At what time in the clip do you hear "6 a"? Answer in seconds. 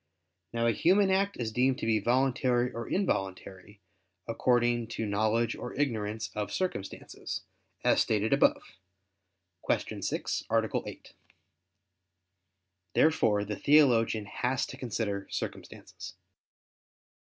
10.01-10.69